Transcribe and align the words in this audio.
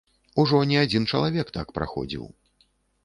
Ужо 0.43 0.61
не 0.71 0.79
адзін 0.85 1.05
чалавек 1.13 1.47
так 1.59 1.67
праходзіў. 1.79 2.25